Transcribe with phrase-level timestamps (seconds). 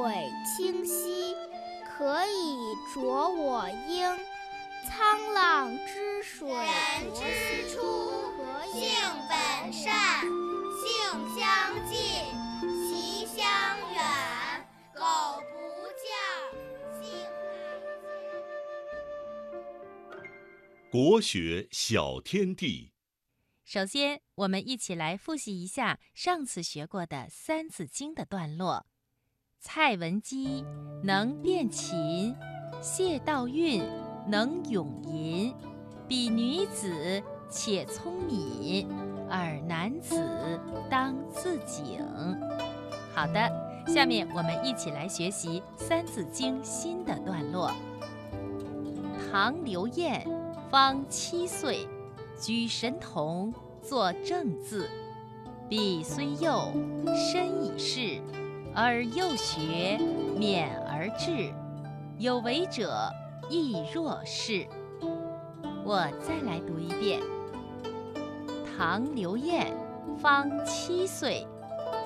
[0.00, 1.36] 水清兮
[1.84, 4.18] 可以濯我缨
[4.88, 7.76] 沧浪之水人之初
[8.72, 8.88] 性
[9.28, 10.22] 本善
[10.80, 10.88] 性
[11.38, 11.44] 相
[11.86, 11.98] 近
[12.88, 13.44] 习相
[13.92, 15.02] 远苟
[15.50, 15.54] 不
[16.00, 16.08] 教
[16.98, 17.04] 性
[20.08, 22.94] 乃迁国学小天地。
[23.66, 28.89] 首先我们一起来复习一下上次学过的三字经的段落。
[29.62, 30.64] 蔡文姬
[31.04, 32.34] 能辨琴，
[32.80, 33.84] 谢道韫
[34.26, 35.54] 能咏吟。
[36.08, 38.88] 比女子且聪敏，
[39.28, 42.02] 而男子当自警。
[43.14, 43.50] 好的，
[43.86, 47.70] 下面我们一起来学习《三字经》新的段落。
[49.30, 50.26] 唐刘晏
[50.70, 51.86] 方七岁，
[52.40, 53.52] 举神童，
[53.82, 54.88] 作正字。
[55.68, 56.72] 彼虽幼，
[57.14, 58.20] 身已仕，
[58.74, 59.98] 而幼学，
[60.38, 61.52] 勉而志，
[62.18, 63.10] 有为者
[63.48, 64.66] 亦若是。
[65.84, 67.20] 我再来读一遍。
[68.64, 69.66] 唐刘晏
[70.18, 71.46] 方七岁，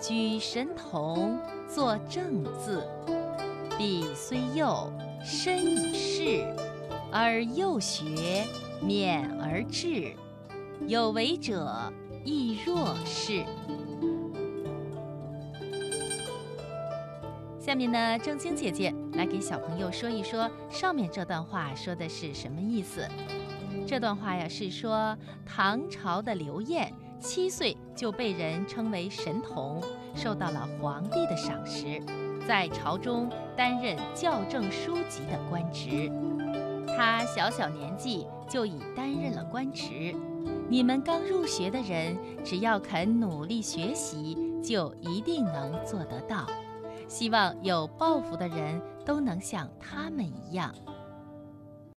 [0.00, 2.82] 举神童，作正字。
[3.76, 4.90] 彼虽幼，
[5.22, 6.46] 身已仕，
[7.12, 8.46] 而幼学，
[8.82, 10.14] 勉而志，
[10.86, 11.92] 有为者
[12.24, 13.44] 亦若是。
[17.64, 23.08] 下面呢，正晶姐姐来给小朋友说一说上面这段话说的是什么意思。
[23.86, 29.82] 这段话呀是说，唐朝的刘晏七岁就被人称为神童，
[30.14, 32.02] 受到了皇帝的赏识，
[32.46, 36.12] 在朝中担任校正书籍的官职。
[36.94, 40.14] 他小小年纪就已担任了官职，
[40.68, 46.46] 你们刚入学的人，只要肯努力学习，就一定能做得到。
[47.08, 50.74] 希望有抱负的人都能像他们一样。